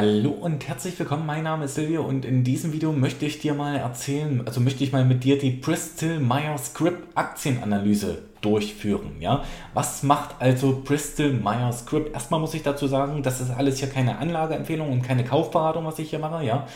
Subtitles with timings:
[0.00, 3.52] Hallo und herzlich willkommen, mein Name ist Silvio und in diesem Video möchte ich dir
[3.52, 9.42] mal erzählen, also möchte ich mal mit dir die Bristol Myers Squibb Aktienanalyse durchführen, ja.
[9.74, 12.14] Was macht also Bristol Myers Squibb?
[12.14, 15.98] Erstmal muss ich dazu sagen, das ist alles hier keine Anlageempfehlung und keine Kaufberatung, was
[15.98, 16.68] ich hier mache, ja.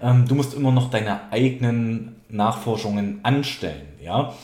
[0.00, 4.34] Ähm, du musst immer noch deine eigenen Nachforschungen anstellen, ja.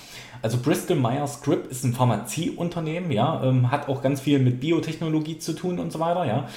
[0.44, 5.38] Also Bristol Myers Squibb ist ein Pharmazieunternehmen, ja, ähm, hat auch ganz viel mit Biotechnologie
[5.38, 6.48] zu tun und so weiter, ja.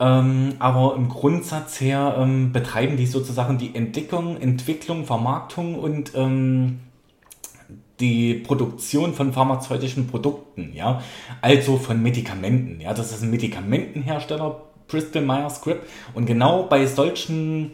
[0.00, 6.80] Ähm, aber im Grundsatz her ähm, betreiben die sozusagen die Entdeckung, Entwicklung, Vermarktung und ähm,
[8.00, 11.02] die Produktion von pharmazeutischen Produkten, ja,
[11.42, 15.82] also von Medikamenten, ja, das ist ein Medikamentenhersteller, Bristol Myers Squibb.
[16.14, 17.72] Und genau bei solchen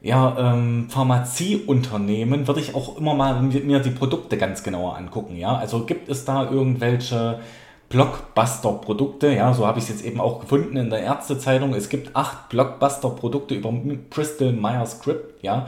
[0.00, 5.36] ja, ähm, Pharmazieunternehmen würde ich auch immer mal mir die Produkte ganz genauer angucken.
[5.36, 7.40] Ja, also gibt es da irgendwelche
[7.88, 9.32] Blockbuster-Produkte?
[9.32, 11.74] Ja, so habe ich es jetzt eben auch gefunden in der Ärztezeitung.
[11.74, 13.72] Es gibt acht Blockbuster-Produkte über
[14.10, 15.34] Bristol Myers Squibb.
[15.42, 15.66] Ja,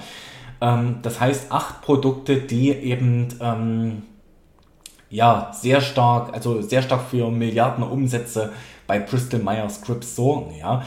[0.61, 4.03] ähm, das heißt acht Produkte, die eben ähm,
[5.09, 8.53] ja sehr stark, also sehr stark für Milliarden Umsätze
[8.87, 10.55] bei Bristol Myers Squibb sorgen.
[10.57, 10.85] Ja.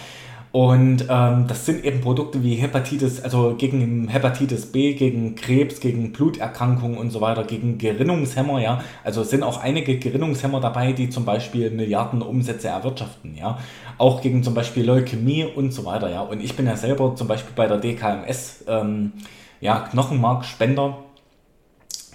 [0.54, 6.12] Und ähm, das sind eben Produkte wie Hepatitis, also gegen Hepatitis B, gegen Krebs, gegen
[6.12, 8.84] Bluterkrankungen und so weiter, gegen Gerinnungshemmer, ja.
[9.04, 13.58] Also es sind auch einige Gerinnungshemmer dabei, die zum Beispiel Milliarden Umsätze erwirtschaften, ja.
[13.98, 16.22] Auch gegen zum Beispiel Leukämie und so weiter, ja.
[16.22, 19.14] Und ich bin ja selber zum Beispiel bei der DKMS, ähm,
[19.60, 21.00] ja, Knochenmarkspender.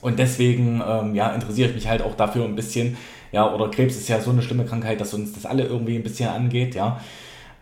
[0.01, 2.97] Und deswegen, ähm, ja, interessiere ich mich halt auch dafür ein bisschen,
[3.33, 6.05] ja, oder Krebs ist ja so eine schlimme Krankheit, dass uns das alle irgendwie ein
[6.05, 7.01] bisschen angeht, ja.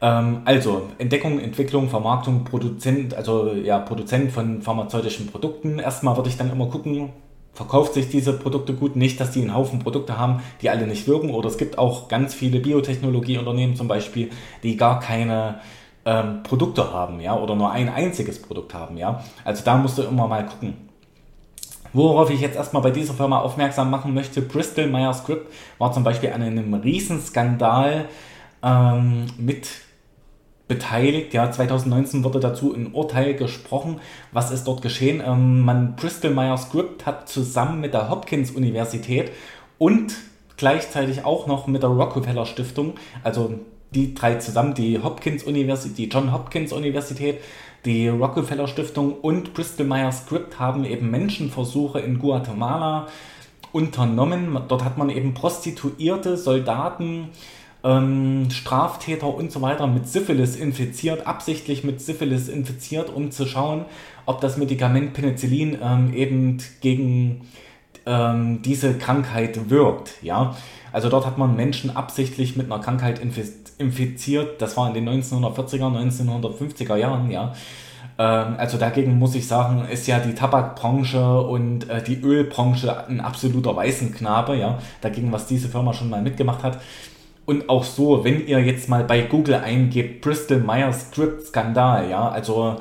[0.00, 5.78] Ähm, also Entdeckung, Entwicklung, Vermarktung, Produzent, also ja, Produzent von pharmazeutischen Produkten.
[5.78, 7.10] Erstmal würde ich dann immer gucken,
[7.56, 11.08] verkauft sich diese Produkte gut, nicht, dass die einen Haufen Produkte haben, die alle nicht
[11.08, 11.30] wirken.
[11.30, 14.30] Oder es gibt auch ganz viele Biotechnologieunternehmen zum Beispiel,
[14.62, 15.60] die gar keine
[16.04, 19.24] ähm, Produkte haben, ja, oder nur ein einziges Produkt haben, ja.
[19.44, 20.74] Also da musst du immer mal gucken.
[21.94, 25.46] Worauf ich jetzt erstmal bei dieser Firma aufmerksam machen möchte, Bristol Myers Squibb
[25.78, 28.04] war zum Beispiel an einem Riesenskandal
[28.62, 29.68] ähm, mit
[30.68, 31.32] beteiligt.
[31.32, 34.00] Ja, 2019 wurde dazu ein Urteil gesprochen.
[34.32, 35.22] Was ist dort geschehen?
[35.24, 39.30] Ähm, man, Bristol Myers Squibb hat zusammen mit der Hopkins Universität
[39.78, 40.14] und
[40.56, 43.54] gleichzeitig auch noch mit der Rockefeller Stiftung, also
[43.94, 47.40] die drei zusammen, die Hopkins Universität, die John Hopkins Universität,
[47.84, 53.06] die Rockefeller Stiftung und Bristol Myers Squibb haben eben Menschenversuche in Guatemala
[53.72, 54.58] unternommen.
[54.68, 57.28] Dort hat man eben Prostituierte, Soldaten,
[57.86, 63.84] ähm, Straftäter und so weiter mit Syphilis infiziert, absichtlich mit Syphilis infiziert, um zu schauen,
[64.26, 67.42] ob das Medikament Penicillin ähm, eben gegen
[68.04, 70.14] ähm, diese Krankheit wirkt.
[70.22, 70.56] Ja?
[70.92, 73.20] Also dort hat man Menschen absichtlich mit einer Krankheit
[73.78, 74.60] infiziert.
[74.60, 77.30] Das war in den 1940er, 1950er Jahren.
[77.30, 77.54] Ja?
[78.18, 83.20] Ähm, also dagegen muss ich sagen, ist ja die Tabakbranche und äh, die Ölbranche ein
[83.20, 86.80] absoluter Weißenknabe, ja, dagegen, was diese Firma schon mal mitgemacht hat.
[87.46, 92.28] Und auch so, wenn ihr jetzt mal bei Google eingebt, Bristol Myers Script Skandal, ja,
[92.28, 92.80] also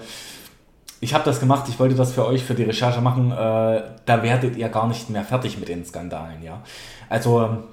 [0.99, 4.23] ich habe das gemacht, ich wollte das für euch für die Recherche machen, äh, da
[4.23, 6.63] werdet ihr gar nicht mehr fertig mit den Skandalen, ja.
[7.09, 7.63] Also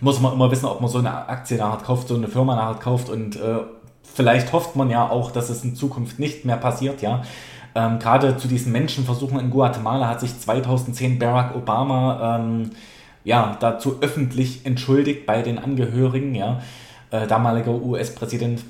[0.00, 2.78] muss man immer wissen, ob man so eine Aktie nachher kauft, so eine Firma nachher
[2.78, 3.58] kauft und äh,
[4.02, 7.22] vielleicht hofft man ja auch, dass es in Zukunft nicht mehr passiert, ja.
[7.74, 12.70] Ähm, Gerade zu diesen Menschenversuchen in Guatemala hat sich 2010 Barack Obama ähm,
[13.24, 16.60] ja, dazu öffentlich entschuldigt bei den Angehörigen, ja,
[17.10, 18.62] äh, damaliger US-Präsident.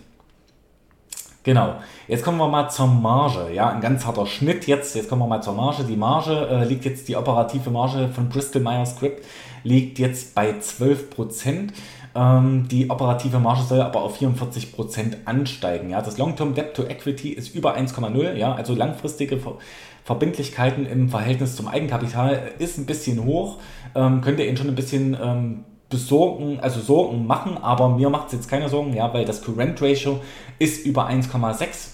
[1.42, 5.22] Genau, jetzt kommen wir mal zur Marge, ja, ein ganz harter Schnitt jetzt, jetzt kommen
[5.22, 5.84] wir mal zur Marge.
[5.84, 9.22] Die Marge äh, liegt jetzt, die operative Marge von Bristol Myers Squibb
[9.62, 11.70] liegt jetzt bei 12%.
[12.14, 15.90] Ähm, die operative Marge soll aber auf 44% ansteigen.
[15.90, 16.02] Ja.
[16.02, 19.54] Das Long-Term Debt to Equity ist über 1,0, ja, also langfristige Ver
[20.02, 23.58] Verbindlichkeiten im Verhältnis zum Eigenkapital ist ein bisschen hoch.
[23.94, 28.28] Ähm, könnt ihr ihn schon ein bisschen ähm, besorgen, also Sorgen machen, aber mir macht
[28.28, 30.20] es jetzt keine Sorgen, ja, weil das Current Ratio
[30.58, 31.88] ist über 1,6.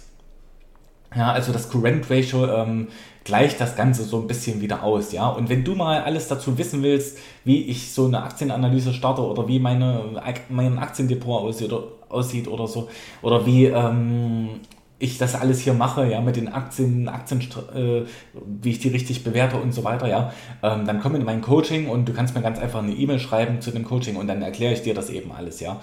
[1.17, 2.89] Ja, also das Current Ratio ähm,
[3.25, 5.29] gleicht das Ganze so ein bisschen wieder aus, ja.
[5.29, 9.49] Und wenn du mal alles dazu wissen willst, wie ich so eine Aktienanalyse starte oder
[9.49, 12.89] wie meine, mein Aktiendepot aussieht oder, aussieht oder so,
[13.23, 14.61] oder wie ähm,
[14.99, 17.41] ich das alles hier mache, ja, mit den Aktien, Aktien,
[17.75, 18.03] äh,
[18.33, 20.33] wie ich die richtig bewerte und so weiter, ja,
[20.63, 23.61] ähm, dann komm in mein Coaching und du kannst mir ganz einfach eine E-Mail schreiben
[23.61, 25.81] zu dem Coaching und dann erkläre ich dir das eben alles, ja.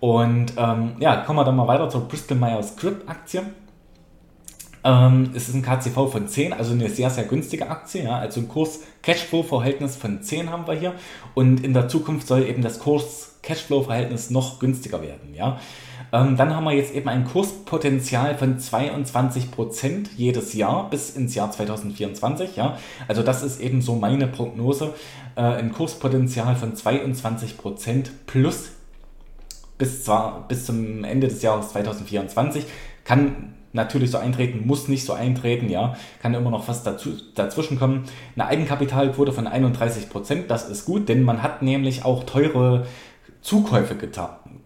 [0.00, 3.42] Und ähm, ja, kommen wir dann mal weiter zur Bristol Myers Squibb Aktie.
[4.84, 8.04] Ähm, es ist ein KCV von 10, also eine sehr, sehr günstige Aktie.
[8.04, 8.18] Ja?
[8.18, 10.94] Also ein Kurs-Cashflow-Verhältnis von 10 haben wir hier.
[11.32, 15.34] Und in der Zukunft soll eben das Kurs-Cashflow-Verhältnis noch günstiger werden.
[15.34, 15.58] Ja?
[16.12, 21.50] Ähm, dann haben wir jetzt eben ein Kurspotenzial von 22% jedes Jahr bis ins Jahr
[21.50, 22.54] 2024.
[22.56, 22.78] Ja?
[23.08, 24.92] Also das ist eben so meine Prognose.
[25.34, 28.68] Äh, ein Kurspotenzial von 22% plus
[29.78, 32.66] bis, zwar, bis zum Ende des Jahres 2024.
[33.04, 37.78] Kann natürlich so eintreten, muss nicht so eintreten, ja, kann immer noch was dazu, dazwischen
[37.78, 38.04] kommen.
[38.36, 42.86] Eine Eigenkapitalquote von 31 Prozent, das ist gut, denn man hat nämlich auch teure
[43.42, 43.96] Zukäufe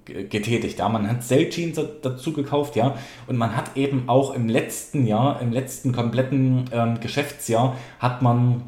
[0.04, 2.94] getätigt, ja, man hat Celljeans dazu gekauft, ja,
[3.26, 8.62] und man hat eben auch im letzten Jahr, im letzten kompletten ähm, Geschäftsjahr, hat man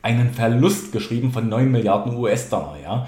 [0.00, 3.06] einen Verlust geschrieben von 9 Milliarden US-Dollar, ja.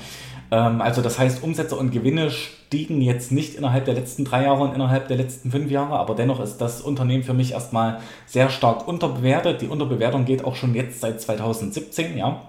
[0.51, 4.63] Ähm, also das heißt, Umsätze und Gewinne stiegen jetzt nicht innerhalb der letzten drei Jahre
[4.63, 8.51] und innerhalb der letzten fünf Jahre, aber dennoch ist das Unternehmen für mich erstmal sehr
[8.51, 9.61] stark unterbewertet.
[9.61, 12.43] Die Unterbewertung geht auch schon jetzt seit 2017, ja.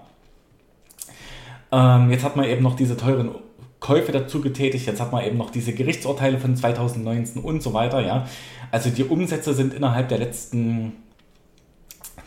[1.72, 3.30] Ähm, jetzt hat man eben noch diese teuren
[3.78, 8.00] Käufe dazu getätigt, jetzt hat man eben noch diese Gerichtsurteile von 2019 und so weiter,
[8.00, 8.26] ja.
[8.70, 10.92] Also die Umsätze sind innerhalb der letzten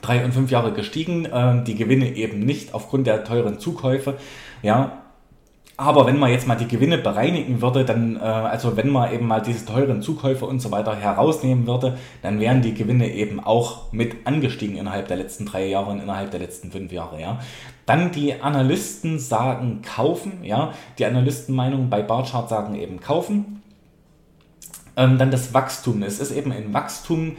[0.01, 4.17] drei und fünf Jahre gestiegen, äh, die Gewinne eben nicht aufgrund der teuren Zukäufe,
[4.61, 5.02] ja.
[5.75, 9.25] Aber wenn man jetzt mal die Gewinne bereinigen würde, dann, äh, also wenn man eben
[9.25, 13.91] mal diese teuren Zukäufe und so weiter herausnehmen würde, dann wären die Gewinne eben auch
[13.91, 17.39] mit angestiegen innerhalb der letzten drei Jahre und innerhalb der letzten fünf Jahre, ja.
[17.87, 20.73] Dann die Analysten sagen kaufen, ja.
[20.99, 23.63] Die Analystenmeinungen bei Barchart sagen eben kaufen.
[24.95, 26.03] Ähm, dann das Wachstum.
[26.03, 27.37] Es ist eben ein Wachstum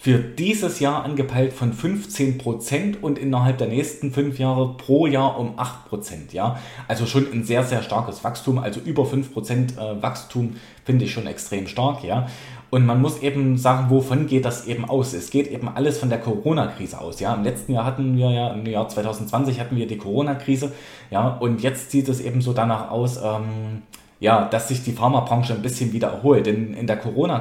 [0.00, 5.58] für dieses Jahr angepeilt von 15% und innerhalb der nächsten fünf Jahre pro Jahr um
[5.58, 6.32] 8%.
[6.32, 6.60] Ja?
[6.86, 8.58] Also schon ein sehr, sehr starkes Wachstum.
[8.58, 12.04] Also über 5% äh, Wachstum finde ich schon extrem stark.
[12.04, 12.28] Ja?
[12.70, 15.14] Und man muss eben sagen, wovon geht das eben aus?
[15.14, 17.18] Es geht eben alles von der Corona-Krise aus.
[17.18, 20.72] Ja, im letzten Jahr hatten wir ja, im Jahr 2020 hatten wir die Corona-Krise.
[21.10, 23.82] Ja, und jetzt sieht es eben so danach aus, ähm,
[24.20, 26.44] ja, dass sich die Pharmabranche ein bisschen wieder erholt.
[26.44, 27.38] Denn in der Corona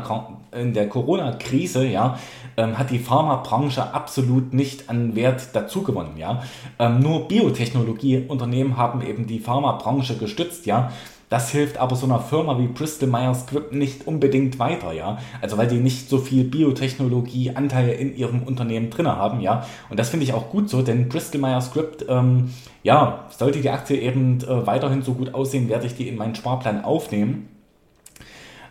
[0.52, 2.20] in der Corona-Krise ja,
[2.58, 6.18] ähm, hat die Pharmabranche absolut nicht an Wert dazugewonnen.
[6.18, 6.44] Ja.
[6.80, 10.66] Ähm, nur Biotechnologieunternehmen haben eben die Pharmabranche gestützt.
[10.66, 10.92] Ja.
[11.30, 15.18] Das hilft aber so einer Firma wie Bristol Myers Squibb nicht unbedingt weiter, ja.
[15.42, 19.66] Also weil die nicht so viel Biotechnologie-Anteile in ihrem Unternehmen drin haben, ja.
[19.90, 23.70] Und das finde ich auch gut so, denn Bristol Myers Squibb, ähm, ja, sollte die
[23.70, 27.50] Aktie eben äh, weiterhin so gut aussehen, werde ich die in meinen Sparplan aufnehmen.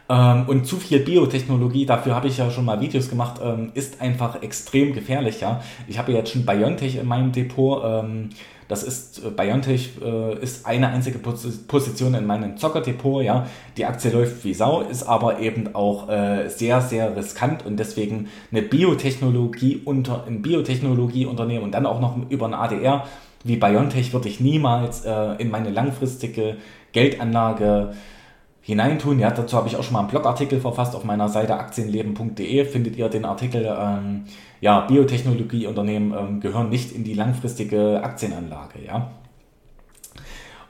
[0.09, 4.01] Ähm, und zu viel Biotechnologie, dafür habe ich ja schon mal Videos gemacht, ähm, ist
[4.01, 5.41] einfach extrem gefährlich.
[5.41, 5.63] Ja?
[5.89, 7.83] Ich habe jetzt schon BioNTech in meinem Depot.
[7.85, 8.31] Ähm,
[8.69, 13.25] das ist äh, BioNTech äh, ist eine einzige Position in meinem Zockerdepot.
[13.25, 13.47] Ja?
[13.77, 18.29] Die Aktie läuft wie Sau, ist aber eben auch äh, sehr, sehr riskant und deswegen
[18.53, 23.05] eine Biotechnologie unter ein Biotechnologieunternehmen und dann auch noch über ein ADR
[23.47, 26.57] wie BioNTech würde ich niemals äh, in meine langfristige
[26.93, 27.95] Geldanlage
[28.67, 29.21] hineintun.
[29.21, 32.65] Ja, dazu habe ich auch schon mal einen Blogartikel verfasst auf meiner Seite aktienleben.de.
[32.65, 34.25] Findet ihr den Artikel, ähm,
[34.61, 38.85] ja, Biotechnologieunternehmen ähm, gehören nicht in die langfristige Aktienanlage.
[38.85, 39.13] Ja.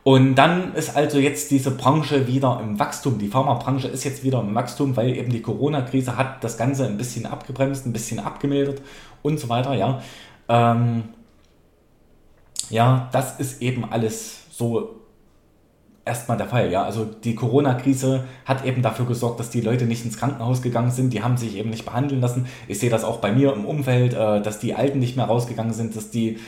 [0.03, 3.19] Und dann ist also jetzt diese Branche wieder im Wachstum.
[3.19, 6.99] Die Pharmabranche ist jetzt wieder im Wachstum, weil eben die Corona-Krise hat das Ganze ein
[6.99, 8.83] bisschen abgebremst, ein bisschen abgemildert
[9.23, 9.73] und so weiter.
[9.73, 10.03] Ja,
[10.51, 11.05] ähm,
[12.69, 15.06] ja das ist eben alles so
[16.07, 16.71] erstmal der Fall.
[16.71, 20.91] Ja, also die Corona-Krise hat eben dafür gesorgt, dass die Leute nicht ins Krankenhaus gegangen
[20.91, 21.13] sind.
[21.13, 22.47] Die haben sich eben nicht behandeln lassen.
[22.69, 25.75] Ich sehe das auch bei mir im Umfeld, äh, dass die Alten nicht mehr rausgegangen
[25.75, 26.39] sind, dass die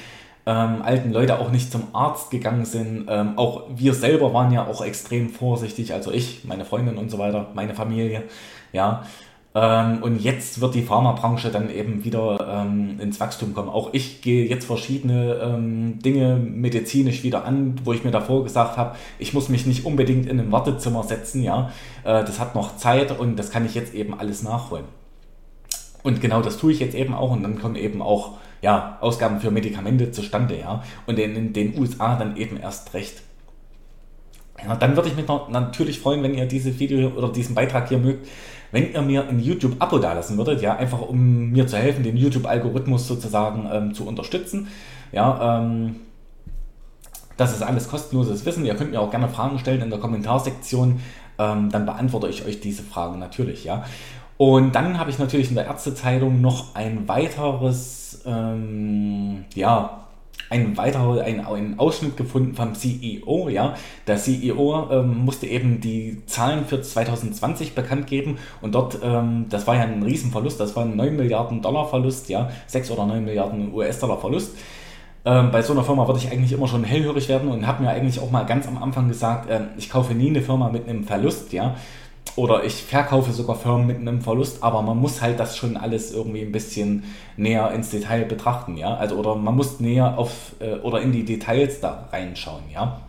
[0.46, 3.06] ähm, alten Leute auch nicht zum Arzt gegangen sind.
[3.08, 5.92] Ähm, auch wir selber waren ja auch extrem vorsichtig.
[5.92, 8.22] Also ich, meine Freundin und so weiter, meine Familie.
[8.72, 9.04] Ja,
[9.54, 13.68] ähm, und jetzt wird die Pharmabranche dann eben wieder ähm, ins Wachstum kommen.
[13.68, 18.76] Auch ich gehe jetzt verschiedene ähm, Dinge medizinisch wieder an, wo ich mir davor gesagt
[18.76, 21.70] habe, ich muss mich nicht unbedingt in ein Wartezimmer setzen, ja.
[22.04, 24.84] Äh, das hat noch Zeit und das kann ich jetzt eben alles nachholen.
[26.02, 29.40] Und genau das tue ich jetzt eben auch und dann kommen eben auch ja, Ausgaben
[29.40, 30.82] für Medikamente zustande, ja.
[31.06, 33.22] Und in, in den USA dann eben erst recht.
[34.64, 37.98] Ja, dann würde ich mich natürlich freuen, wenn ihr dieses Video oder diesen Beitrag hier
[37.98, 38.26] mögt,
[38.72, 43.06] wenn ihr mir ein YouTube-Abo dalassen würdet, ja, einfach um mir zu helfen, den YouTube-Algorithmus
[43.06, 44.68] sozusagen ähm, zu unterstützen.
[45.12, 45.96] Ja, ähm,
[47.36, 48.66] das ist alles kostenloses Wissen.
[48.66, 51.00] Ihr könnt mir auch gerne Fragen stellen in der Kommentarsektion.
[51.38, 53.84] Ähm, dann beantworte ich euch diese Fragen natürlich, ja.
[54.36, 60.07] Und dann habe ich natürlich in der Ärztezeitung noch ein weiteres, ähm, ja,
[60.50, 63.48] ein weiterer ein, ein Ausschnitt gefunden vom CEO.
[63.48, 63.74] Ja,
[64.06, 69.66] der CEO ähm, musste eben die Zahlen für 2020 bekannt geben und dort, ähm, das
[69.66, 73.24] war ja ein Riesenverlust, das war ein 9 Milliarden Dollar Verlust, ja, 6 oder 9
[73.24, 74.56] Milliarden US-Dollar Verlust.
[75.24, 77.90] Ähm, bei so einer Firma würde ich eigentlich immer schon hellhörig werden und habe mir
[77.90, 81.04] eigentlich auch mal ganz am Anfang gesagt, äh, ich kaufe nie eine Firma mit einem
[81.04, 81.76] Verlust, ja,
[82.38, 86.12] oder ich verkaufe sogar Firmen mit einem Verlust, aber man muss halt das schon alles
[86.12, 87.02] irgendwie ein bisschen
[87.36, 88.94] näher ins Detail betrachten, ja.
[88.94, 93.00] Also oder man muss näher auf äh, oder in die Details da reinschauen, ja.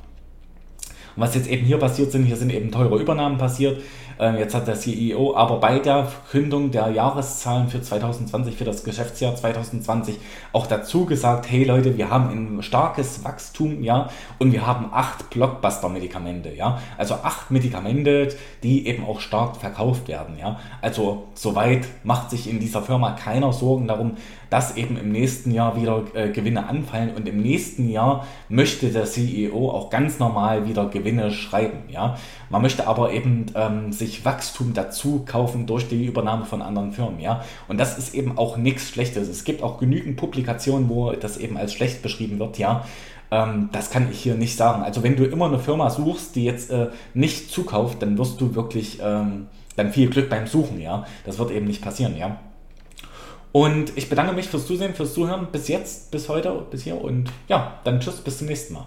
[1.15, 3.83] Und was jetzt eben hier passiert sind, hier sind eben teure Übernahmen passiert.
[4.19, 8.83] Ähm, jetzt hat der CEO aber bei der Verkündung der Jahreszahlen für 2020, für das
[8.83, 10.19] Geschäftsjahr 2020
[10.51, 15.29] auch dazu gesagt, hey Leute, wir haben ein starkes Wachstum, ja, und wir haben acht
[15.29, 16.79] Blockbuster-Medikamente, ja.
[16.97, 20.59] Also acht Medikamente, die eben auch stark verkauft werden, ja.
[20.81, 24.17] Also soweit macht sich in dieser Firma keiner Sorgen darum,
[24.49, 29.05] dass eben im nächsten Jahr wieder äh, Gewinne anfallen und im nächsten Jahr möchte der
[29.05, 32.17] CEO auch ganz normal wieder Gewinne schreiben, ja.
[32.49, 36.91] Man möchte aber eben ähm, sich sich Wachstum dazu kaufen durch die Übernahme von anderen
[36.91, 37.43] Firmen, ja.
[37.67, 39.27] Und das ist eben auch nichts Schlechtes.
[39.27, 42.85] Es gibt auch genügend Publikationen, wo das eben als schlecht beschrieben wird, ja.
[43.31, 44.83] Ähm, das kann ich hier nicht sagen.
[44.83, 48.55] Also wenn du immer eine Firma suchst, die jetzt äh, nicht zukauft, dann wirst du
[48.55, 51.05] wirklich ähm, dann viel Glück beim Suchen, ja.
[51.25, 52.39] Das wird eben nicht passieren, ja.
[53.51, 57.31] Und ich bedanke mich fürs Zusehen, fürs Zuhören bis jetzt, bis heute, bis hier und
[57.47, 58.85] ja, dann tschüss, bis zum nächsten Mal.